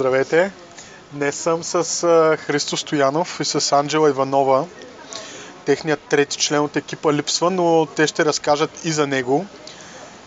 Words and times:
Здравейте! 0.00 0.52
Днес 1.12 1.36
съм 1.36 1.64
с 1.64 2.02
Христо 2.36 2.76
Стоянов 2.76 3.40
и 3.40 3.44
с 3.44 3.72
Анджела 3.72 4.08
Иванова. 4.08 4.64
Техният 5.64 6.00
трети 6.00 6.38
член 6.38 6.60
от 6.60 6.76
екипа 6.76 7.12
липсва, 7.12 7.50
но 7.50 7.86
те 7.96 8.06
ще 8.06 8.24
разкажат 8.24 8.84
и 8.84 8.92
за 8.92 9.06
него. 9.06 9.46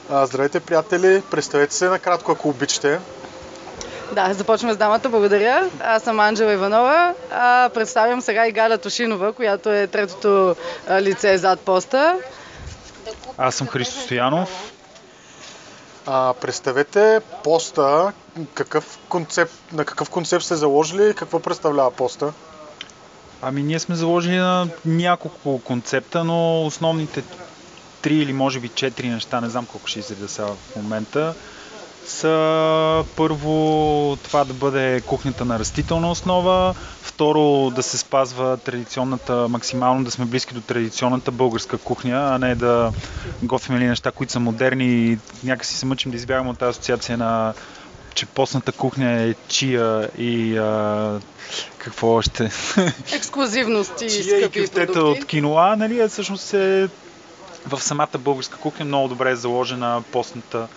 Здравейте, 0.09 0.59
приятели! 0.59 1.21
Представете 1.31 1.75
се 1.75 1.89
накратко, 1.89 2.31
ако 2.31 2.49
обичате. 2.49 2.99
Да, 4.11 4.33
започваме 4.33 4.73
с 4.73 4.77
дамата. 4.77 5.09
Благодаря. 5.09 5.69
Аз 5.79 6.03
съм 6.03 6.19
Анджела 6.19 6.53
Иванова. 6.53 7.13
А, 7.31 7.69
представям 7.73 8.21
сега 8.21 8.47
и 8.47 8.51
Галя 8.51 8.77
Тошинова, 8.77 9.33
която 9.33 9.73
е 9.73 9.87
третото 9.87 10.55
лице 11.01 11.37
зад 11.37 11.59
поста. 11.59 12.17
Аз 13.37 13.55
съм 13.55 13.67
Христо 13.67 13.99
Стоянов. 13.99 14.73
А, 16.05 16.33
представете 16.41 17.21
поста, 17.43 18.13
какъв 18.53 18.99
концепт, 19.09 19.53
на 19.73 19.85
какъв 19.85 20.09
концепт 20.09 20.45
сте 20.45 20.55
заложили 20.55 21.09
и 21.09 21.13
какво 21.13 21.39
представлява 21.39 21.91
поста? 21.91 22.33
Ами 23.41 23.63
ние 23.63 23.79
сме 23.79 23.95
заложили 23.95 24.37
на 24.37 24.67
няколко 24.85 25.59
концепта, 25.59 26.23
но 26.23 26.65
основните 26.65 27.23
три 28.01 28.15
или 28.15 28.33
може 28.33 28.59
би 28.59 28.69
четири 28.69 29.09
неща, 29.09 29.41
не 29.41 29.49
знам 29.49 29.65
колко 29.65 29.87
ще 29.87 29.99
изреда 29.99 30.27
сега 30.27 30.47
в 30.47 30.75
момента, 30.75 31.35
са 32.05 33.05
първо 33.15 34.17
това 34.23 34.43
да 34.43 34.53
бъде 34.53 35.01
кухнята 35.01 35.45
на 35.45 35.59
растителна 35.59 36.11
основа, 36.11 36.75
второ 37.01 37.71
да 37.75 37.83
се 37.83 37.97
спазва 37.97 38.57
традиционната, 38.57 39.47
максимално 39.49 40.03
да 40.03 40.11
сме 40.11 40.25
близки 40.25 40.53
до 40.53 40.61
традиционната 40.61 41.31
българска 41.31 41.77
кухня, 41.77 42.29
а 42.31 42.37
не 42.37 42.55
да 42.55 42.91
готвим 43.43 43.77
ли 43.77 43.85
неща, 43.85 44.11
които 44.11 44.31
са 44.31 44.39
модерни 44.39 44.85
и 44.85 45.17
някакси 45.43 45.75
се 45.75 45.85
мъчим 45.85 46.11
да 46.11 46.17
избягаме 46.17 46.49
от 46.49 46.59
тази 46.59 46.69
асоциация 46.69 47.17
на 47.17 47.53
че 48.13 48.25
постната 48.25 48.71
кухня 48.71 49.11
е 49.11 49.33
чия 49.47 50.09
и 50.17 50.57
а, 50.57 51.19
какво 51.77 52.07
още? 52.07 52.51
Ексклюзивност 53.13 54.01
и 54.01 54.09
чия 54.09 54.39
скъпи 54.39 54.59
и 54.59 54.67
продукти. 54.67 54.99
от 54.99 55.25
киноа, 55.25 55.75
нали, 55.75 55.99
е 55.99 56.07
всъщност 56.07 56.53
е 56.53 56.89
в 57.67 57.81
самата 57.81 58.17
българска 58.19 58.57
кухня 58.57 58.85
много 58.85 59.07
добре 59.07 59.31
е 59.31 59.35
заложена 59.35 60.03
постната 60.11 60.67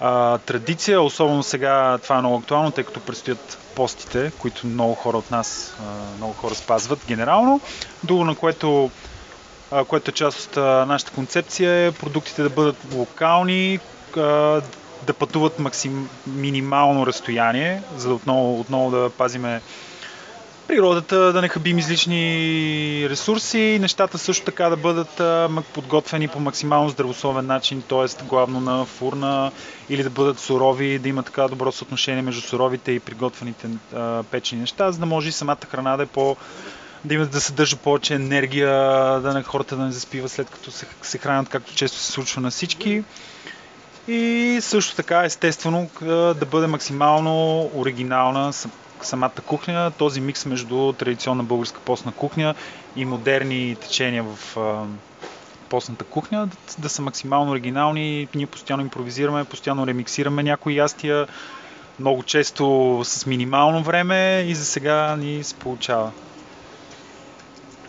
а, 0.00 0.38
традиция, 0.38 1.02
особено 1.02 1.42
сега 1.42 1.98
това 2.02 2.16
е 2.16 2.20
много 2.20 2.36
актуално, 2.36 2.70
тъй 2.70 2.84
като 2.84 3.00
предстоят 3.00 3.58
постите, 3.74 4.32
които 4.38 4.66
много 4.66 4.94
хора 4.94 5.18
от 5.18 5.30
нас, 5.30 5.76
а, 5.80 6.16
много 6.16 6.32
хора 6.32 6.54
спазват 6.54 7.06
генерално. 7.06 7.60
Друго, 8.04 8.24
на 8.24 8.34
което, 8.34 8.90
което 9.88 10.10
е 10.10 10.14
част 10.14 10.46
от 10.46 10.56
нашата 10.88 11.12
концепция 11.12 11.86
е 11.86 11.92
продуктите 11.92 12.42
да 12.42 12.50
бъдат 12.50 12.76
локални, 12.94 13.78
да 15.06 15.14
пътуват 15.18 15.58
максим, 15.58 16.08
минимално 16.26 17.06
разстояние, 17.06 17.82
за 17.96 18.08
да 18.08 18.14
отново, 18.14 18.60
отново 18.60 18.90
да 18.90 19.10
пазиме 19.10 19.62
природата, 20.68 21.32
да 21.32 21.40
не 21.40 21.48
хабим 21.48 21.78
излишни 21.78 23.06
ресурси, 23.10 23.78
нещата 23.80 24.18
също 24.18 24.44
така 24.44 24.68
да 24.68 24.76
бъдат 24.76 25.22
подготвени 25.72 26.28
по 26.28 26.40
максимално 26.40 26.88
здравословен 26.88 27.46
начин, 27.46 27.82
т.е. 27.88 28.24
главно 28.24 28.60
на 28.60 28.84
фурна 28.84 29.52
или 29.88 30.02
да 30.02 30.10
бъдат 30.10 30.38
сурови, 30.38 30.98
да 30.98 31.08
има 31.08 31.22
така 31.22 31.48
добро 31.48 31.72
съотношение 31.72 32.22
между 32.22 32.40
суровите 32.40 32.92
и 32.92 33.00
приготвените 33.00 33.68
печени 34.30 34.60
неща, 34.60 34.92
за 34.92 34.98
да 34.98 35.06
може 35.06 35.28
и 35.28 35.32
самата 35.32 35.66
храна 35.70 35.96
да 35.96 36.02
е 36.02 36.06
по 36.06 36.36
да 37.04 37.14
има 37.14 37.26
да 37.26 37.40
съдържа 37.40 37.76
повече 37.76 38.14
енергия, 38.14 38.70
да 39.20 39.34
на 39.34 39.42
хората 39.42 39.76
да 39.76 39.84
не 39.84 39.92
заспиват 39.92 40.32
след 40.32 40.50
като 40.50 40.70
се, 40.70 40.86
се 41.02 41.18
хранят, 41.18 41.48
както 41.48 41.74
често 41.74 41.98
се 41.98 42.12
случва 42.12 42.40
на 42.40 42.50
всички. 42.50 43.04
И 44.08 44.58
също 44.62 44.96
така, 44.96 45.24
естествено, 45.24 45.90
да 46.00 46.46
бъде 46.50 46.66
максимално 46.66 47.70
оригинална 47.74 48.52
самата 49.06 49.40
кухня, 49.46 49.92
този 49.98 50.20
микс 50.20 50.46
между 50.46 50.92
традиционна 50.92 51.44
българска 51.44 51.80
постна 51.80 52.12
кухня 52.12 52.54
и 52.96 53.04
модерни 53.04 53.76
течения 53.80 54.24
в 54.24 54.56
постната 55.68 56.04
кухня, 56.04 56.46
да, 56.46 56.56
да 56.78 56.88
са 56.88 57.02
максимално 57.02 57.52
оригинални. 57.52 58.28
Ние 58.34 58.46
постоянно 58.46 58.82
импровизираме, 58.82 59.44
постоянно 59.44 59.86
ремиксираме 59.86 60.42
някои 60.42 60.76
ястия, 60.76 61.26
много 62.00 62.22
често 62.22 63.00
с 63.04 63.26
минимално 63.26 63.82
време 63.82 64.44
и 64.48 64.54
за 64.54 64.64
сега 64.64 65.16
ни 65.16 65.44
се 65.44 65.54
получава. 65.54 66.10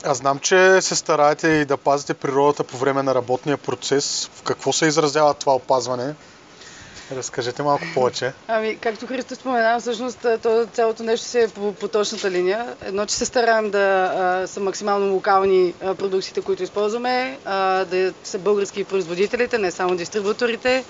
Аз 0.06 0.18
знам, 0.18 0.40
че 0.40 0.82
се 0.82 0.96
стараете 0.96 1.48
и 1.48 1.66
да 1.66 1.78
пазите 1.78 2.14
природата 2.14 2.64
по 2.64 2.78
време 2.78 3.04
на 3.04 3.16
работния 3.16 3.58
процес. 3.58 4.30
В 4.34 4.44
какво 4.44 4.74
се 4.74 4.86
изразява 4.86 5.34
това 5.34 5.56
опазване? 5.56 6.16
Разкажете 7.12 7.64
малко 7.64 7.84
повече. 7.94 8.34
Ами, 8.48 8.78
както 8.82 9.08
Христо 9.08 9.36
спомена, 9.36 9.80
всъщност 9.80 10.26
то, 10.42 10.68
цялото 10.74 11.04
нещо 11.04 11.28
си 11.28 11.40
е 11.40 11.48
по, 11.48 11.74
по 11.74 11.90
линия. 12.26 12.76
Едно, 12.82 13.06
че 13.06 13.16
се 13.16 13.26
стараем 13.26 13.72
да 13.72 14.14
а, 14.16 14.48
са 14.48 14.60
максимално 14.60 15.14
локални 15.14 15.74
а, 15.84 15.96
продукциите, 15.96 16.42
които 16.42 16.64
използваме, 16.64 17.40
а, 17.46 17.86
да 17.86 18.14
са 18.24 18.40
български 18.40 18.84
производителите, 18.84 19.58
не 19.58 19.72
само 19.72 19.96
дистрибуторите, 19.96 20.86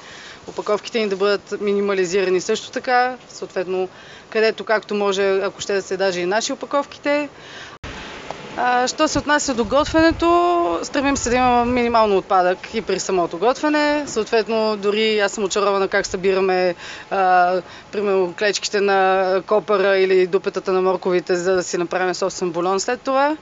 опаковките 0.47 0.99
ни 0.99 1.09
да 1.09 1.15
бъдат 1.15 1.61
минимализирани 1.61 2.41
също 2.41 2.71
така, 2.71 3.17
съответно 3.29 3.89
където 4.29 4.63
както 4.63 4.95
може, 4.95 5.39
ако 5.41 5.61
ще 5.61 5.73
да 5.73 5.81
се 5.81 5.97
даже 5.97 6.19
и 6.19 6.25
наши 6.25 6.53
опаковките. 6.53 7.29
Що 8.85 9.07
се 9.07 9.19
отнася 9.19 9.53
до 9.53 9.65
готвенето, 9.65 10.79
стремим 10.83 11.17
се 11.17 11.29
да 11.29 11.35
има 11.35 11.65
минимално 11.65 12.17
отпадък 12.17 12.73
и 12.73 12.81
при 12.81 12.99
самото 12.99 13.37
готвене. 13.37 14.03
Съответно, 14.07 14.77
дори 14.77 15.19
аз 15.19 15.31
съм 15.31 15.43
очарована 15.43 15.87
как 15.87 16.05
събираме 16.05 16.75
а, 17.11 17.53
примерно 17.91 18.33
клечките 18.39 18.81
на 18.81 19.41
копъра 19.47 19.97
или 19.97 20.27
дупетата 20.27 20.71
на 20.71 20.81
морковите, 20.81 21.35
за 21.35 21.55
да 21.55 21.63
си 21.63 21.77
направим 21.77 22.13
собствен 22.13 22.51
булон 22.51 22.79
след 22.79 23.01
това. 23.01 23.37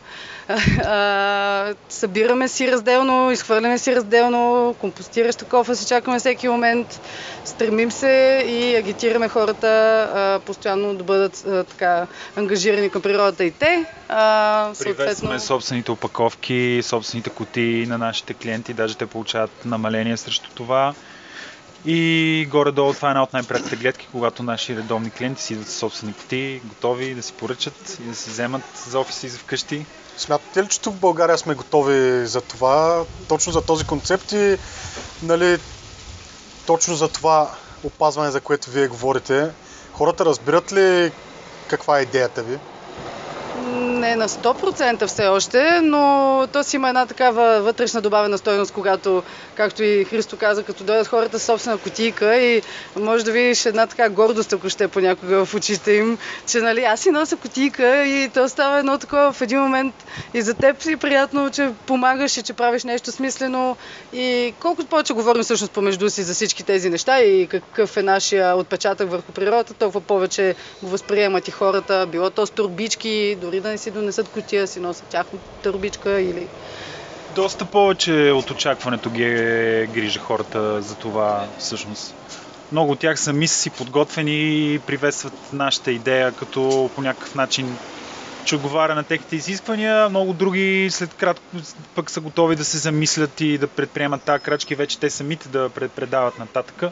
А, 0.85 1.73
събираме 1.89 2.47
си 2.47 2.71
разделно, 2.71 3.31
изхвърляме 3.31 3.77
си 3.77 3.95
разделно, 3.95 4.75
компостираща 4.79 5.45
кофа 5.45 5.75
се 5.75 5.87
чакаме 5.87 6.19
всеки 6.19 6.47
момент. 6.47 7.01
Стремим 7.45 7.91
се 7.91 8.43
и 8.47 8.75
агитираме 8.75 9.29
хората 9.29 9.67
а, 9.67 10.39
постоянно 10.45 10.93
да 10.95 11.03
бъдат 11.03 11.45
а, 11.47 11.63
така 11.63 12.07
ангажирани 12.35 12.89
към 12.89 13.01
природата 13.01 13.43
и 13.43 13.51
те. 13.51 13.85
А, 14.09 14.69
Приветстваме 15.07 15.39
собствените 15.39 15.91
опаковки, 15.91 16.79
собствените 16.83 17.29
кутии 17.29 17.85
на 17.85 17.97
нашите 17.97 18.33
клиенти, 18.33 18.73
даже 18.73 18.97
те 18.97 19.05
получават 19.05 19.65
намаление 19.65 20.17
срещу 20.17 20.49
това. 20.55 20.93
И 21.85 22.47
горе-долу 22.51 22.93
това 22.93 23.07
е 23.07 23.11
една 23.11 23.23
от 23.23 23.33
най-преките 23.33 23.75
гледки, 23.75 24.07
когато 24.11 24.43
наши 24.43 24.75
редовни 24.75 25.11
клиенти 25.11 25.41
си 25.41 25.53
идват 25.53 25.67
със 25.67 25.77
собствени 25.77 26.13
кутии, 26.13 26.61
готови 26.65 27.15
да 27.15 27.23
си 27.23 27.33
поръчат 27.33 27.97
и 28.05 28.07
да 28.07 28.15
си 28.15 28.29
вземат 28.29 28.61
за 28.87 28.99
офиса 28.99 29.27
и 29.27 29.29
за 29.29 29.37
вкъщи. 29.37 29.85
Смятате 30.17 30.63
ли, 30.63 30.67
че 30.67 30.81
тук 30.81 30.95
в 30.95 30.99
България 30.99 31.37
сме 31.37 31.55
готови 31.55 32.25
за 32.25 32.41
това, 32.41 33.03
точно 33.27 33.53
за 33.53 33.61
този 33.61 33.85
концепт 33.85 34.31
и 34.31 34.57
нали, 35.23 35.57
точно 36.65 36.95
за 36.95 37.07
това 37.07 37.51
опазване, 37.83 38.31
за 38.31 38.41
което 38.41 38.71
вие 38.71 38.87
говорите? 38.87 39.49
Хората 39.93 40.25
разбират 40.25 40.73
ли 40.73 41.11
каква 41.67 41.99
е 41.99 42.01
идеята 42.01 42.43
ви? 42.43 42.57
Не 44.07 44.15
на 44.15 44.27
100% 44.29 45.07
все 45.07 45.27
още, 45.27 45.81
но 45.81 46.47
то 46.53 46.63
си 46.63 46.75
има 46.75 46.87
една 46.87 47.05
такава 47.05 47.61
вътрешна 47.61 48.01
добавена 48.01 48.37
стойност, 48.37 48.73
когато, 48.73 49.23
както 49.55 49.83
и 49.83 50.03
Христо 50.03 50.37
каза, 50.37 50.63
като 50.63 50.83
дойдат 50.83 51.07
хората 51.07 51.39
с 51.39 51.43
собствена 51.43 51.77
котийка 51.77 52.37
и 52.37 52.61
може 52.95 53.25
да 53.25 53.31
видиш 53.31 53.65
една 53.65 53.87
така 53.87 54.09
гордост, 54.09 54.53
ако 54.53 54.69
ще 54.69 54.87
понякога 54.87 55.45
в 55.45 55.55
очите 55.55 55.91
им, 55.91 56.17
че 56.47 56.59
нали, 56.59 56.83
аз 56.83 56.99
си 56.99 57.11
нося 57.11 57.35
котийка 57.35 58.03
и 58.03 58.29
то 58.29 58.49
става 58.49 58.79
едно 58.79 58.97
такова 58.97 59.31
в 59.31 59.41
един 59.41 59.59
момент 59.59 59.95
и 60.33 60.41
за 60.41 60.53
теб 60.53 60.81
си 60.81 60.95
приятно, 60.95 61.49
че 61.49 61.69
помагаш 61.85 62.37
и 62.37 62.43
че 62.43 62.53
правиш 62.53 62.83
нещо 62.83 63.11
смислено. 63.11 63.77
И 64.13 64.53
колкото 64.59 64.87
повече 64.87 65.13
говорим 65.13 65.43
всъщност 65.43 65.71
помежду 65.71 66.09
си 66.09 66.23
за 66.23 66.33
всички 66.33 66.63
тези 66.63 66.89
неща 66.89 67.19
и 67.19 67.47
какъв 67.47 67.97
е 67.97 68.03
нашия 68.03 68.55
отпечатък 68.55 69.11
върху 69.11 69.31
природата, 69.31 69.73
толкова 69.73 70.01
повече 70.01 70.55
го 70.83 70.89
възприемат 70.89 71.47
и 71.47 71.51
хората, 71.51 72.07
било 72.11 72.29
то 72.29 72.45
с 72.45 72.51
турбички, 72.51 73.37
дори 73.41 73.59
да 73.59 73.69
не 73.69 73.77
си 73.77 73.91
донесат 73.97 74.29
котия, 74.29 74.67
си 74.67 74.79
носят 74.79 75.07
тяхната 75.07 75.43
търбичка 75.63 76.21
или... 76.21 76.47
Доста 77.35 77.65
повече 77.65 78.31
от 78.31 78.51
очакването 78.51 79.09
ги 79.09 79.23
е 79.23 79.87
грижа 79.93 80.19
хората 80.19 80.81
за 80.81 80.95
това 80.95 81.47
всъщност. 81.59 82.15
Много 82.71 82.91
от 82.91 82.99
тях 82.99 83.19
са 83.19 83.47
си 83.47 83.69
подготвени 83.69 84.73
и 84.73 84.79
приветстват 84.79 85.33
нашата 85.53 85.91
идея, 85.91 86.31
като 86.31 86.89
по 86.95 87.01
някакъв 87.01 87.35
начин 87.35 87.77
че 88.47 88.55
отговаря 88.55 88.95
на 88.95 89.03
техните 89.03 89.35
изисквания. 89.35 90.09
Много 90.09 90.33
други 90.33 90.87
след 90.91 91.13
кратко 91.13 91.43
пък 91.95 92.11
са 92.11 92.19
готови 92.21 92.55
да 92.55 92.65
се 92.65 92.77
замислят 92.77 93.41
и 93.41 93.57
да 93.57 93.67
предприемат 93.67 94.21
тази 94.23 94.43
крачки, 94.43 94.75
вече 94.75 94.99
те 94.99 95.09
самите 95.09 95.49
да 95.49 95.69
предават 95.69 96.39
нататъка 96.39 96.91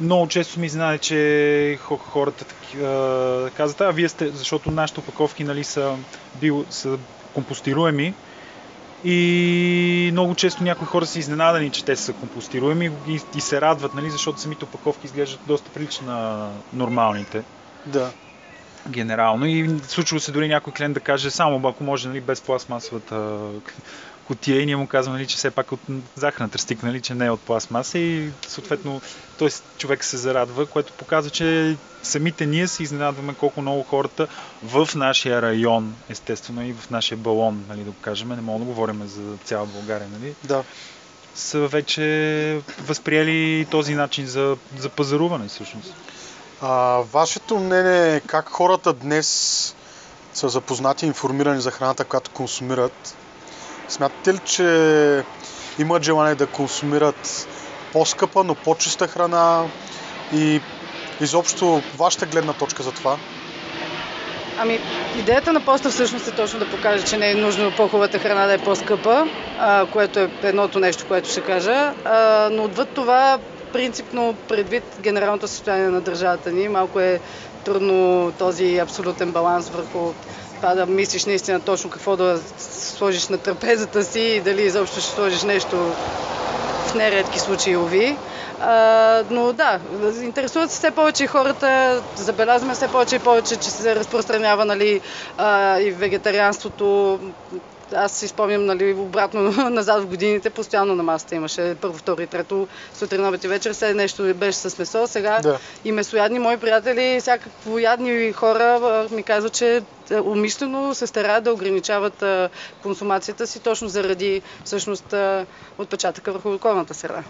много 0.00 0.28
често 0.28 0.60
ми 0.60 0.66
изненада, 0.66 0.98
че 0.98 1.78
хората 1.98 2.44
казват, 3.56 3.80
а 3.80 3.90
вие 3.90 4.08
сте, 4.08 4.28
защото 4.28 4.70
нашите 4.70 5.00
опаковки 5.00 5.44
нали, 5.44 5.64
са, 5.64 5.96
бил, 6.40 6.64
са 6.70 6.98
компостируеми 7.34 8.14
и 9.04 10.08
много 10.12 10.34
често 10.34 10.64
някои 10.64 10.86
хора 10.86 11.06
са 11.06 11.18
изненадани, 11.18 11.70
че 11.70 11.84
те 11.84 11.96
са 11.96 12.12
компостируеми 12.12 12.90
и, 13.08 13.20
и 13.36 13.40
се 13.40 13.60
радват, 13.60 13.94
нали, 13.94 14.10
защото 14.10 14.40
самите 14.40 14.64
опаковки 14.64 15.06
изглеждат 15.06 15.40
доста 15.46 15.70
прилични 15.70 16.06
на 16.06 16.48
нормалните. 16.72 17.42
Да. 17.86 18.10
Генерално. 18.88 19.46
И 19.46 19.78
случва 19.88 20.20
се 20.20 20.32
дори 20.32 20.48
някой 20.48 20.72
клиент 20.72 20.94
да 20.94 21.00
каже 21.00 21.30
само, 21.30 21.68
ако 21.68 21.84
може, 21.84 22.08
нали, 22.08 22.20
без 22.20 22.40
пластмасовата 22.40 23.38
кутия 24.28 24.60
и 24.60 24.66
ние 24.66 24.76
му 24.76 24.86
казваме, 24.86 25.18
нали, 25.18 25.28
че 25.28 25.36
все 25.36 25.50
пак 25.50 25.72
от 25.72 25.80
захарна 26.14 26.50
тръстик, 26.50 26.82
нали, 26.82 27.00
че 27.00 27.14
не 27.14 27.26
е 27.26 27.30
от 27.30 27.40
пластмаса 27.40 27.98
и 27.98 28.30
съответно 28.48 29.00
той 29.38 29.50
човек 29.78 30.04
се 30.04 30.16
зарадва, 30.16 30.66
което 30.66 30.92
показва, 30.92 31.30
че 31.30 31.76
самите 32.02 32.46
ние 32.46 32.68
се 32.68 32.82
изненадваме 32.82 33.34
колко 33.34 33.60
много 33.60 33.82
хората 33.82 34.28
в 34.62 34.88
нашия 34.94 35.42
район, 35.42 35.94
естествено 36.08 36.66
и 36.66 36.72
в 36.72 36.90
нашия 36.90 37.18
балон, 37.18 37.64
нали, 37.68 37.84
да 37.84 37.90
го 37.90 37.96
кажем, 38.00 38.28
не 38.28 38.40
мога 38.40 38.58
да 38.58 38.64
говорим 38.64 39.06
за 39.06 39.36
цяла 39.44 39.66
България, 39.66 40.08
нали, 40.12 40.34
Да. 40.44 40.64
са 41.34 41.58
вече 41.58 42.60
възприели 42.80 43.66
този 43.70 43.94
начин 43.94 44.26
за, 44.26 44.56
за 44.78 44.88
пазаруване 44.88 45.48
всъщност. 45.48 45.94
А, 46.62 47.02
вашето 47.12 47.58
мнение 47.58 48.16
е 48.16 48.20
как 48.20 48.48
хората 48.48 48.92
днес 48.92 49.74
са 50.34 50.48
запознати 50.48 51.04
и 51.04 51.08
информирани 51.08 51.60
за 51.60 51.70
храната, 51.70 52.04
която 52.04 52.30
консумират? 52.30 53.16
Смятате 53.88 54.34
ли, 54.34 54.38
че 54.38 55.24
имат 55.78 56.02
желание 56.02 56.34
да 56.34 56.46
консумират 56.46 57.48
по-скъпа, 57.92 58.44
но 58.44 58.54
по-чиста 58.54 59.08
храна 59.08 59.64
и 60.34 60.60
изобщо 61.20 61.82
вашата 61.98 62.26
гледна 62.26 62.52
точка 62.52 62.82
за 62.82 62.92
това? 62.92 63.16
Ами, 64.60 64.80
идеята 65.18 65.52
на 65.52 65.60
поста 65.60 65.90
всъщност 65.90 66.28
е 66.28 66.30
точно 66.30 66.58
да 66.58 66.70
покаже, 66.70 67.04
че 67.04 67.16
не 67.16 67.30
е 67.30 67.34
нужно 67.34 67.72
по-хубавата 67.76 68.18
храна 68.18 68.46
да 68.46 68.54
е 68.54 68.58
по-скъпа, 68.58 69.26
а, 69.58 69.86
което 69.86 70.20
е 70.20 70.30
едното 70.42 70.80
нещо, 70.80 71.04
което 71.08 71.28
ще 71.28 71.40
кажа. 71.40 71.92
А, 72.04 72.48
но 72.52 72.64
отвъд 72.64 72.88
това, 72.88 73.38
принципно, 73.72 74.36
предвид 74.48 74.84
генералното 75.00 75.48
състояние 75.48 75.88
на 75.88 76.00
държавата 76.00 76.52
ни, 76.52 76.68
малко 76.68 77.00
е 77.00 77.20
трудно 77.64 78.32
този 78.38 78.78
абсолютен 78.78 79.32
баланс 79.32 79.70
върху 79.70 80.12
това 80.60 80.74
да 80.74 80.86
мислиш 80.86 81.24
наистина 81.24 81.60
точно 81.60 81.90
какво 81.90 82.16
да 82.16 82.40
сложиш 82.58 83.28
на 83.28 83.38
трапезата 83.38 84.04
си 84.04 84.20
и 84.20 84.40
дали 84.40 84.62
изобщо 84.62 85.00
ще 85.00 85.10
сложиш 85.10 85.42
нещо 85.42 85.76
в 86.86 86.94
нередки 86.94 87.38
случаи, 87.38 87.76
уви. 87.76 88.16
А, 88.60 89.24
но 89.30 89.52
да, 89.52 89.80
интересуват 90.22 90.70
се 90.70 90.78
все 90.78 90.90
повече 90.90 91.26
хората, 91.26 92.02
забелязваме 92.16 92.74
все 92.74 92.88
повече 92.88 93.16
и 93.16 93.18
повече, 93.18 93.56
че 93.56 93.70
се 93.70 93.96
разпространява 93.96 94.64
нали, 94.64 95.00
а, 95.38 95.80
и 95.80 95.90
вегетарианството. 95.90 97.18
Аз 97.94 98.12
си 98.12 98.28
спомням 98.28 98.64
нали, 98.64 98.92
обратно 98.92 99.42
назад 99.70 100.02
в 100.02 100.06
годините, 100.06 100.50
постоянно 100.50 100.94
на 100.94 101.02
масата 101.02 101.34
имаше 101.34 101.76
първо, 101.80 101.98
второ 101.98 102.22
и 102.22 102.26
трето, 102.26 102.68
сутрин, 102.94 103.26
обед 103.26 103.44
и 103.44 103.48
вечер, 103.48 103.72
все 103.72 103.94
нещо 103.94 104.34
беше 104.34 104.58
с 104.58 104.78
месо. 104.78 105.06
Сега 105.06 105.40
Да. 105.42 105.58
и 105.84 105.92
месоядни 105.92 106.38
мои 106.38 106.56
приятели, 106.56 107.20
всякакво 107.20 107.78
ядни 107.78 108.32
хора 108.32 109.08
ми 109.10 109.22
казват, 109.22 109.52
че 109.52 109.82
а, 110.10 110.20
умишлено 110.20 110.94
се 110.94 111.06
стараят 111.06 111.44
да 111.44 111.52
ограничават 111.52 112.24
консумацията 112.82 113.46
си 113.46 113.60
точно 113.60 113.88
заради 113.88 114.42
всъщност 114.64 115.14
отпечатъка 115.78 116.32
върху 116.32 116.52
околната 116.52 116.94
среда. 116.94 117.22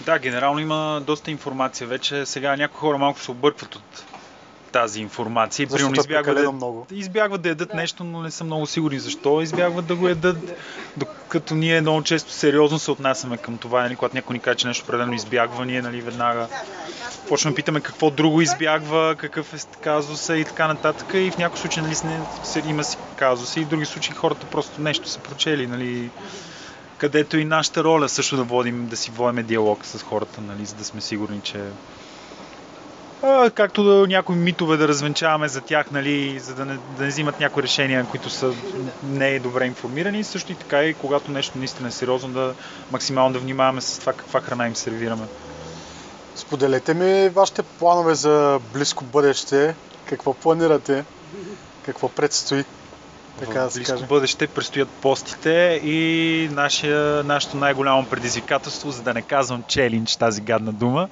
Да, 0.00 0.18
генерално 0.18 0.58
има 0.58 1.02
доста 1.06 1.30
информация 1.30 1.86
вече. 1.86 2.26
Сега 2.26 2.56
някои 2.56 2.78
хора 2.78 2.98
малко 2.98 3.20
се 3.20 3.30
объркват 3.30 3.74
от 3.74 4.04
тази 4.74 5.00
информация. 5.00 5.66
Защото 5.70 5.92
примерно 5.92 6.00
избягват 6.00 6.44
да, 6.44 6.52
много. 6.52 6.86
избягват 6.90 7.42
да 7.42 7.48
ядат 7.48 7.74
нещо, 7.74 8.04
но 8.04 8.22
не 8.22 8.30
са 8.30 8.44
много 8.44 8.66
сигурни 8.66 8.98
защо 8.98 9.40
избягват 9.40 9.86
да 9.86 9.96
го 9.96 10.08
ядат. 10.08 10.36
Докато 10.96 11.54
ние 11.54 11.80
много 11.80 12.02
често 12.02 12.32
сериозно 12.32 12.78
се 12.78 12.90
отнасяме 12.90 13.36
към 13.36 13.58
това, 13.58 13.82
нали, 13.82 13.96
когато 13.96 14.16
някой 14.16 14.34
ни 14.34 14.40
каже, 14.40 14.56
че 14.56 14.66
нещо 14.66 14.84
определено 14.84 15.14
избягва, 15.14 15.66
ние 15.66 15.82
нали, 15.82 16.00
веднага 16.00 16.46
почваме 17.28 17.52
да 17.52 17.56
питаме 17.56 17.80
какво 17.80 18.10
друго 18.10 18.40
избягва, 18.40 19.14
какъв 19.18 19.54
е 19.54 19.58
казуса 19.80 20.36
и 20.36 20.44
така 20.44 20.68
нататък. 20.68 21.14
И 21.14 21.30
в 21.30 21.38
някои 21.38 21.58
случаи 21.58 21.82
нали, 21.82 22.68
има 22.68 22.84
си 22.84 22.96
казуси, 23.16 23.60
и 23.60 23.64
в 23.64 23.68
други 23.68 23.84
случаи 23.86 24.14
хората 24.14 24.46
просто 24.46 24.80
нещо 24.80 25.08
са 25.08 25.18
прочели. 25.18 25.66
Нали, 25.66 26.10
където 26.98 27.38
и 27.38 27.44
нашата 27.44 27.84
роля 27.84 28.08
също 28.08 28.36
да 28.36 28.42
водим, 28.42 28.86
да 28.86 28.96
си 28.96 29.10
водим 29.10 29.46
диалог 29.46 29.86
с 29.86 30.02
хората, 30.02 30.40
нали, 30.40 30.64
за 30.64 30.74
да 30.74 30.84
сме 30.84 31.00
сигурни, 31.00 31.40
че 31.40 31.60
а, 33.24 33.50
както 33.50 34.06
някои 34.08 34.36
митове 34.36 34.76
да 34.76 34.88
развенчаваме 34.88 35.48
за 35.48 35.60
тях, 35.60 35.90
нали, 35.90 36.38
за 36.38 36.54
да 36.54 36.64
не, 36.64 36.78
да 36.96 37.02
не 37.02 37.08
взимат 37.08 37.40
някои 37.40 37.62
решения, 37.62 38.06
които 38.10 38.30
са 38.30 38.52
не 39.02 39.28
е 39.28 39.40
добре 39.40 39.66
информирани, 39.66 40.24
също 40.24 40.52
и 40.52 40.54
така 40.54 40.84
и 40.84 40.94
когато 40.94 41.30
нещо 41.30 41.58
наистина 41.58 41.88
е 41.88 41.92
сериозно, 41.92 42.28
да 42.28 42.54
максимално 42.90 43.32
да 43.32 43.38
внимаваме 43.38 43.80
с 43.80 43.98
това 43.98 44.12
каква 44.12 44.40
храна 44.40 44.66
им 44.66 44.76
сервираме. 44.76 45.26
Споделете 46.34 46.94
ми 46.94 47.28
вашите 47.28 47.62
планове 47.62 48.14
за 48.14 48.60
близко 48.72 49.04
бъдеще. 49.04 49.74
Какво 50.06 50.34
планирате? 50.34 51.04
Какво 51.86 52.08
предстои? 52.08 52.64
Така 53.40 53.60
да 53.60 53.70
в 53.70 53.74
близко 53.74 53.92
каже. 53.92 54.06
бъдеще 54.06 54.46
предстоят 54.46 54.88
постите 54.88 55.80
и 55.84 56.48
нашия, 56.52 57.24
нашето 57.24 57.56
най-голямо 57.56 58.06
предизвикателство, 58.06 58.90
за 58.90 59.02
да 59.02 59.14
не 59.14 59.22
казвам 59.22 59.62
челендж, 59.68 60.16
тази 60.16 60.40
гадна 60.40 60.72
дума, 60.72 61.08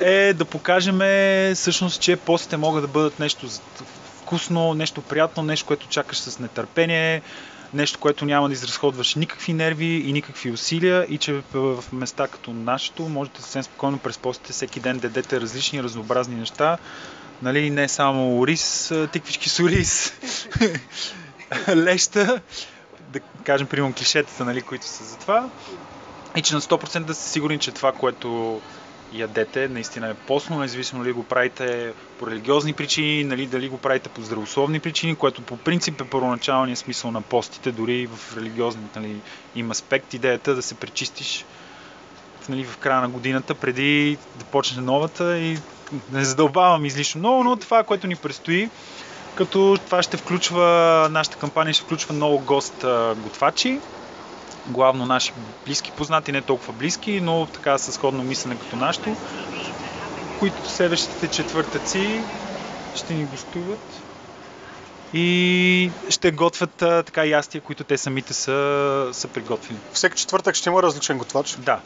е 0.00 0.34
да 0.34 0.44
покажем 0.44 0.98
всъщност, 1.54 2.00
че 2.00 2.16
постите 2.16 2.56
могат 2.56 2.82
да 2.82 2.88
бъдат 2.88 3.18
нещо 3.18 3.46
вкусно, 4.22 4.74
нещо 4.74 5.02
приятно, 5.02 5.42
нещо, 5.42 5.66
което 5.66 5.88
чакаш 5.88 6.18
с 6.18 6.38
нетърпение, 6.38 7.22
нещо, 7.74 7.98
което 7.98 8.24
няма 8.24 8.48
да 8.48 8.52
изразходваш 8.52 9.14
никакви 9.14 9.52
нерви 9.52 10.02
и 10.06 10.12
никакви 10.12 10.50
усилия 10.50 11.06
и 11.08 11.18
че 11.18 11.42
в 11.52 11.84
места 11.92 12.28
като 12.28 12.52
нашето 12.52 13.02
можете 13.02 13.42
съвсем 13.42 13.62
спокойно 13.62 13.98
през 13.98 14.18
постите 14.18 14.52
всеки 14.52 14.80
ден 14.80 14.98
да 14.98 15.06
ядете 15.06 15.40
различни, 15.40 15.82
разнообразни 15.82 16.34
неща, 16.34 16.78
нали, 17.42 17.70
не 17.70 17.88
само 17.88 18.46
рис, 18.46 18.92
тиквички 19.12 19.48
с 19.48 19.60
ориз, 19.60 20.12
леща, 21.68 22.40
да 23.08 23.20
кажем, 23.20 23.66
примерно 23.66 23.94
клишетата, 23.94 24.44
нали, 24.44 24.62
които 24.62 24.86
са 24.86 25.04
за 25.04 25.18
това. 25.18 25.48
И 26.36 26.42
че 26.42 26.54
на 26.54 26.60
100% 26.60 27.00
да 27.00 27.14
сте 27.14 27.28
сигурни, 27.28 27.58
че 27.58 27.72
това, 27.72 27.92
което 27.92 28.60
ядете, 29.12 29.68
наистина 29.68 30.08
е 30.08 30.14
постно, 30.14 30.58
независимо 30.58 31.02
дали 31.02 31.12
го 31.12 31.24
правите 31.24 31.92
по 32.18 32.26
религиозни 32.26 32.72
причини, 32.72 33.24
нали, 33.24 33.46
дали 33.46 33.68
го 33.68 33.78
правите 33.78 34.08
по 34.08 34.22
здравословни 34.22 34.80
причини, 34.80 35.14
което 35.14 35.42
по 35.42 35.56
принцип 35.56 36.00
е 36.00 36.04
първоначалният 36.04 36.78
смисъл 36.78 37.10
на 37.10 37.22
постите, 37.22 37.72
дори 37.72 38.06
в 38.06 38.36
религиозни 38.36 38.82
нали, 38.96 39.20
им 39.54 39.70
аспект. 39.70 40.14
Идеята 40.14 40.50
е 40.50 40.54
да 40.54 40.62
се 40.62 40.74
пречистиш 40.74 41.44
нали, 42.48 42.64
в 42.64 42.76
края 42.76 43.00
на 43.00 43.08
годината, 43.08 43.54
преди 43.54 44.18
да 44.36 44.44
почне 44.44 44.82
новата 44.82 45.38
и 45.38 45.58
не 46.12 46.24
задълбавам 46.24 46.84
излишно 46.84 47.18
много, 47.18 47.44
но 47.44 47.56
това, 47.56 47.82
което 47.82 48.06
ни 48.06 48.16
предстои, 48.16 48.70
като 49.34 49.78
това 49.86 50.02
ще 50.02 50.16
включва, 50.16 51.08
нашата 51.10 51.36
кампания 51.36 51.74
ще 51.74 51.84
включва 51.84 52.14
много 52.14 52.38
гост 52.38 52.84
готвачи, 53.16 53.80
главно 54.72 55.06
наши 55.06 55.32
близки 55.66 55.92
познати, 55.92 56.32
не 56.32 56.42
толкова 56.42 56.72
близки, 56.72 57.20
но 57.20 57.46
така 57.46 57.78
с 57.78 57.92
сходно 57.92 58.22
мислене 58.22 58.58
като 58.58 58.76
нашето, 58.76 59.16
които 60.38 60.70
следващите 60.70 61.28
четвъртъци 61.28 62.20
ще 62.94 63.14
ни 63.14 63.24
гостуват 63.24 64.02
и 65.14 65.90
ще 66.08 66.30
готвят 66.30 66.82
а, 66.82 67.02
така 67.02 67.24
ястия, 67.24 67.60
които 67.60 67.84
те 67.84 67.98
самите 67.98 68.34
са, 68.34 69.08
са 69.12 69.28
приготвили. 69.28 69.78
Всеки 69.92 70.16
четвъртък 70.16 70.54
ще 70.54 70.68
има 70.68 70.82
различен 70.82 71.18
готвач. 71.18 71.56
Да. 71.58 71.80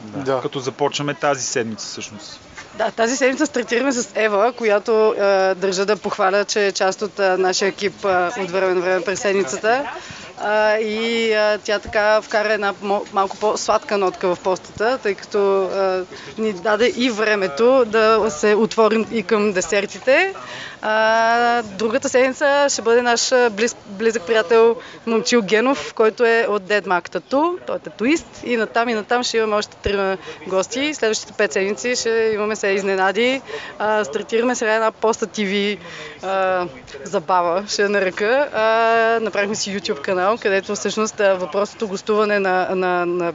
Да. 0.00 0.22
Да. 0.22 0.40
Като 0.40 0.58
започваме 0.58 1.14
тази 1.14 1.44
седмица 1.44 1.86
всъщност. 1.86 2.40
Да, 2.74 2.90
тази 2.90 3.16
седмица 3.16 3.46
стартираме 3.46 3.92
с 3.92 4.08
Ева, 4.14 4.52
която 4.52 5.14
е, 5.18 5.54
държа 5.54 5.86
да 5.86 5.96
похваля, 5.96 6.44
че 6.44 6.66
е 6.66 6.72
част 6.72 7.02
от 7.02 7.18
е, 7.18 7.36
нашия 7.36 7.68
екип 7.68 8.04
е, 8.04 8.08
от 8.40 8.50
време 8.50 8.74
на 8.74 8.80
време 8.80 9.04
през 9.04 9.20
седмицата. 9.20 9.90
А, 10.38 10.78
и 10.78 11.32
а, 11.32 11.58
тя 11.64 11.78
така 11.78 12.22
вкара 12.22 12.52
една 12.52 12.74
малко 13.12 13.36
по-сладка 13.36 13.98
нотка 13.98 14.34
в 14.34 14.40
постата, 14.40 14.98
тъй 15.02 15.14
като 15.14 15.64
а, 15.64 16.04
ни 16.38 16.52
даде 16.52 16.92
и 16.96 17.10
времето 17.10 17.84
да 17.86 18.30
се 18.30 18.54
отворим 18.54 19.06
и 19.12 19.22
към 19.22 19.52
десертите. 19.52 20.34
А, 20.82 21.62
другата 21.62 22.08
седмица 22.08 22.66
ще 22.70 22.82
бъде 22.82 23.02
наш 23.02 23.32
близ, 23.50 23.76
близък 23.86 24.22
приятел 24.22 24.76
Момчил 25.06 25.42
Генов, 25.42 25.94
който 25.94 26.24
е 26.24 26.46
от 26.48 26.62
Dead 26.62 26.82
Mac 26.82 27.08
Tattoo, 27.08 27.58
той 27.66 27.76
е 27.76 27.78
татуист 27.78 28.26
и 28.44 28.56
натам 28.56 28.88
и 28.88 28.94
натам 28.94 29.22
ще 29.22 29.36
имаме 29.36 29.56
още 29.56 29.76
трима 29.76 30.16
гости. 30.46 30.94
Следващите 30.94 31.32
пет 31.32 31.52
седмици 31.52 31.96
ще 31.96 32.30
имаме 32.34 32.56
се 32.56 32.68
изненади. 32.68 33.42
А, 33.78 34.04
стартираме 34.04 34.54
сега 34.54 34.74
една 34.74 34.90
поста 34.90 35.26
ТВ 35.26 35.76
а, 36.22 36.66
забава, 37.04 37.64
ще 37.68 37.88
нарека. 37.88 38.48
А, 38.54 39.24
направихме 39.24 39.54
си 39.54 39.80
YouTube 39.80 40.00
канал, 40.00 40.25
където 40.42 40.74
всъщност 40.74 41.18
въпросното 41.18 41.88
гостуване 41.88 42.38
на, 42.38 42.68
на, 42.74 43.06
на 43.06 43.32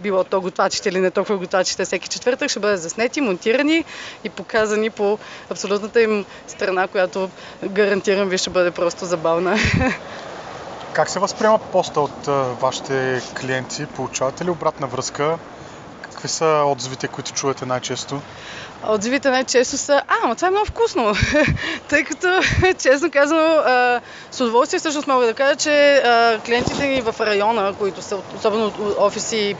било 0.00 0.24
то 0.24 0.40
готвачите 0.40 0.88
или 0.88 1.00
не 1.00 1.10
толкова 1.10 1.38
готвачите 1.38 1.84
всеки 1.84 2.08
четвъртък, 2.08 2.50
ще 2.50 2.60
бъдат 2.60 2.82
заснети, 2.82 3.20
монтирани 3.20 3.84
и 4.24 4.30
показани 4.30 4.90
по 4.90 5.18
абсолютната 5.50 6.02
им 6.02 6.24
страна, 6.46 6.88
която 6.88 7.30
гарантирам 7.64 8.28
ви 8.28 8.38
ще 8.38 8.50
бъде 8.50 8.70
просто 8.70 9.04
забавна. 9.04 9.56
Как 10.92 11.10
се 11.10 11.18
възприема 11.18 11.58
поста 11.58 12.00
от 12.00 12.26
вашите 12.60 13.22
клиенти? 13.40 13.86
Получавате 13.86 14.44
ли 14.44 14.50
обратна 14.50 14.86
връзка? 14.86 15.38
какви 16.18 16.28
са 16.28 16.62
отзивите, 16.66 17.08
които 17.08 17.32
чувате 17.32 17.66
най-често? 17.66 18.20
Отзивите 18.86 19.30
най-често 19.30 19.76
са, 19.76 20.02
а, 20.08 20.28
но 20.28 20.34
това 20.34 20.48
е 20.48 20.50
много 20.50 20.66
вкусно, 20.66 21.14
тъй 21.88 22.04
като, 22.04 22.28
честно 22.82 23.10
казано, 23.10 23.62
с 24.30 24.40
удоволствие 24.40 24.78
всъщност 24.78 25.06
мога 25.06 25.26
да 25.26 25.34
кажа, 25.34 25.56
че 25.56 26.02
клиентите 26.46 26.86
ни 26.86 27.00
в 27.00 27.14
района, 27.20 27.74
които 27.78 28.02
са 28.02 28.18
особено 28.36 28.66
от 28.66 28.96
офиси 28.98 29.56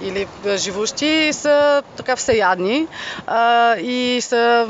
или 0.00 0.26
живущи, 0.56 1.32
са 1.32 1.82
така 1.96 2.16
всеядни 2.16 2.86
и 3.80 4.18
са 4.22 4.68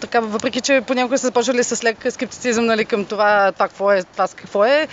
така, 0.00 0.20
въпреки 0.20 0.60
че 0.60 0.82
понякога 0.86 1.18
са 1.18 1.26
започвали 1.26 1.64
с 1.64 1.84
лек 1.84 1.96
скептицизъм 2.10 2.66
нали, 2.66 2.84
към 2.84 3.04
това, 3.04 3.52
това 3.52 3.68
какво 3.68 3.92
е, 3.92 4.02
това 4.02 4.28
какво 4.36 4.64
е, 4.64 4.88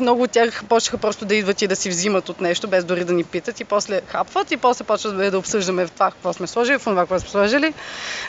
много 0.00 0.22
от 0.22 0.30
тях 0.30 0.64
почнаха 0.68 0.98
просто 0.98 1.24
да 1.24 1.34
идват 1.34 1.62
и 1.62 1.66
да 1.66 1.76
си 1.76 1.88
взимат 1.88 2.28
от 2.28 2.40
нещо, 2.40 2.68
без 2.68 2.84
дори 2.84 3.04
да 3.04 3.12
ни 3.12 3.24
питат 3.24 3.60
и 3.60 3.64
после 3.64 4.00
хапват 4.06 4.50
и 4.50 4.56
после 4.56 4.84
почват 4.84 5.30
да 5.30 5.38
обсъждаме 5.38 5.86
това 5.86 6.10
какво 6.10 6.32
сме 6.32 6.46
сложили, 6.46 6.78
в 6.78 6.84
това 6.84 7.02
какво 7.02 7.18
сме 7.18 7.28
сложили. 7.34 7.74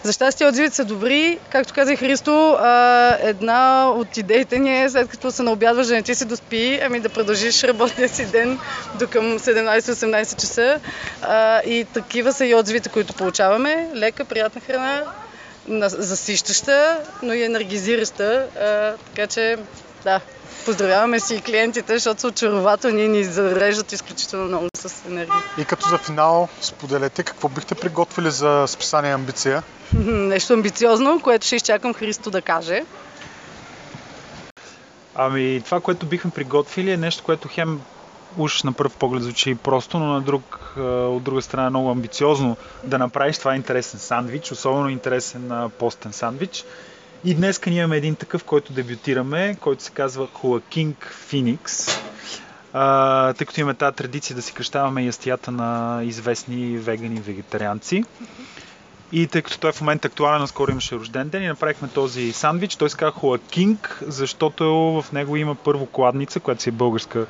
За 0.03 0.13
щастие 0.13 0.47
отзивите 0.47 0.75
са 0.75 0.85
добри. 0.85 1.39
Както 1.50 1.74
каза 1.74 1.95
Христо, 1.95 2.57
една 3.21 3.89
от 3.89 4.17
идеите 4.17 4.59
ни 4.59 4.83
е 4.83 4.89
след 4.89 5.09
като 5.09 5.31
се 5.31 5.43
наобядваш 5.43 5.88
да 5.88 5.93
не 5.93 6.01
ти 6.01 6.15
си 6.15 6.25
доспи, 6.25 6.79
ами 6.83 7.00
да 7.00 7.09
продължиш 7.09 7.63
работния 7.63 8.09
си 8.09 8.25
ден 8.25 8.59
до 9.00 9.07
към 9.07 9.39
17-18 9.39 10.41
часа. 10.41 10.79
И 11.65 11.85
такива 11.93 12.33
са 12.33 12.45
и 12.45 12.55
отзивите, 12.55 12.89
които 12.89 13.13
получаваме. 13.13 13.89
Лека, 13.95 14.25
приятна 14.25 14.62
храна, 14.62 15.03
засищаща, 15.81 17.01
но 17.24 17.34
и 17.34 17.43
енергизираща. 17.43 18.48
А, 18.60 18.98
така 19.05 19.27
че, 19.27 19.57
да, 20.03 20.22
поздравяваме 20.65 21.19
си 21.19 21.36
и 21.36 21.41
клиентите, 21.41 21.93
защото 21.93 22.22
са 22.22 22.27
очарователни 22.27 23.03
и 23.03 23.07
ни 23.07 23.24
зареждат 23.24 23.91
изключително 23.91 24.45
много 24.45 24.67
с 24.77 25.05
енергия. 25.07 25.43
И 25.57 25.65
като 25.65 25.89
за 25.89 25.98
финал, 25.98 26.48
споделете 26.62 27.24
какво 27.24 27.50
бихте 27.50 27.75
приготвили 27.75 28.31
за 28.31 28.65
списание 28.67 29.13
Амбиция? 29.13 29.63
Нещо 30.03 30.53
амбициозно, 30.53 31.19
което 31.24 31.45
ще 31.45 31.55
изчакам 31.55 31.93
Христо 31.93 32.31
да 32.31 32.41
каже. 32.41 32.84
Ами, 35.15 35.62
това, 35.65 35.81
което 35.81 36.05
бихме 36.05 36.31
приготвили 36.31 36.91
е 36.91 36.98
нещо, 36.98 37.24
което 37.24 37.48
хем 37.51 37.81
уж 38.38 38.63
на 38.63 38.74
пръв 38.74 38.96
поглед 38.96 39.24
звучи 39.24 39.56
просто, 39.56 40.00
но 40.00 40.06
на 40.06 40.22
друг, 40.22 40.60
от 40.77 41.24
друга 41.24 41.42
страна 41.42 41.68
е 41.68 41.70
много 41.70 41.89
амбициозно 41.89 42.58
да 42.84 42.98
направиш 42.98 43.38
това 43.38 43.56
интересен 43.56 44.00
сандвич, 44.00 44.51
особено 44.51 44.89
интересен 44.89 45.70
постен 45.80 46.13
сандвич. 46.13 46.65
И 47.25 47.36
днес 47.36 47.60
ние 47.72 47.80
имаме 47.80 47.98
един 47.98 48.15
такъв, 48.15 48.44
който 48.44 48.74
дебютираме, 48.74 49.58
който 49.62 49.84
се 49.84 49.92
казва 49.92 50.27
Phoenix. 51.32 51.92
А, 52.74 53.34
тъй 53.34 53.48
като 53.48 53.60
имаме 53.60 53.74
тази 53.74 53.96
традиция 53.96 54.36
да 54.36 54.42
си 54.42 54.54
кръщаваме 54.54 55.04
ястията 55.04 55.51
на 55.51 56.01
известни 56.04 56.77
вегани 56.77 57.20
вегетарианци. 57.20 58.04
И 59.12 59.27
тъй 59.27 59.42
като 59.42 59.60
той 59.60 59.72
в 59.72 59.82
момента 59.82 60.08
е 60.08 60.10
актуален, 60.10 60.42
наскоро 60.42 60.72
имаше 60.72 60.96
рожден 60.96 61.30
ден 61.30 61.44
и 61.44 61.48
направихме 61.48 61.88
този 61.88 62.32
сандвич. 62.32 62.75
Той 62.75 62.89
се 62.89 62.98
казва 62.98 63.20
King, 63.22 63.77
защото 64.01 64.65
в 65.01 65.12
него 65.12 65.36
има 65.36 65.56
първо 65.56 65.86
кладница, 65.86 66.39
която 66.39 66.62
си 66.62 66.70
е 66.70 66.72
българска 66.72 67.25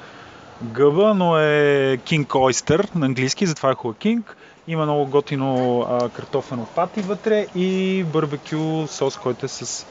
гъба, 0.64 1.14
но 1.14 1.38
е 1.38 1.98
King 1.98 2.26
Oyster 2.26 2.96
на 2.96 3.06
английски, 3.06 3.46
затова 3.46 3.72
е 3.72 3.76
Hula 3.76 3.96
King. 4.06 4.24
Има 4.68 4.84
много 4.84 5.06
готино 5.06 5.82
а, 5.82 6.10
картофено 6.10 6.66
пати 6.66 7.02
вътре 7.02 7.46
и 7.56 8.04
барбекю 8.04 8.88
сос, 8.88 9.18
който 9.18 9.46
е 9.46 9.50
с 9.50 9.86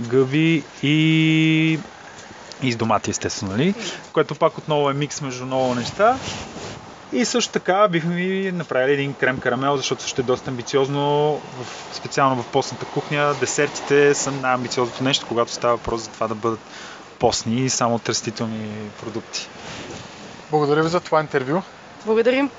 гъби 0.00 0.62
и 0.82 1.78
и 2.62 2.72
с 2.72 2.76
домати, 2.76 3.10
естествено, 3.10 3.52
нали? 3.52 3.74
Което 4.12 4.34
пак 4.34 4.58
отново 4.58 4.90
е 4.90 4.94
микс 4.94 5.20
между 5.20 5.46
много 5.46 5.74
неща. 5.74 6.18
И 7.12 7.24
също 7.24 7.52
така 7.52 7.88
бихме 7.88 8.14
ви 8.14 8.52
направили 8.52 8.92
един 8.92 9.14
крем 9.14 9.40
карамел, 9.40 9.76
защото 9.76 10.02
също 10.02 10.20
е 10.20 10.24
доста 10.24 10.50
амбициозно, 10.50 11.00
в, 11.60 11.66
специално 11.92 12.42
в 12.42 12.46
постната 12.46 12.86
кухня. 12.86 13.34
Десертите 13.40 14.14
са 14.14 14.30
най-амбициозното 14.30 15.04
нещо, 15.04 15.26
когато 15.28 15.52
става 15.52 15.76
въпрос 15.76 16.02
за 16.02 16.08
това 16.08 16.28
да 16.28 16.34
бъдат 16.34 16.60
постни 17.18 17.56
и 17.56 17.70
само 17.70 17.94
от 17.94 18.08
растителни 18.08 18.68
продукти. 19.00 19.48
Благодаря 20.50 20.82
ви 20.82 20.88
за 20.88 21.00
това 21.00 21.20
интервю. 21.20 21.62
Благодарим. 22.06 22.50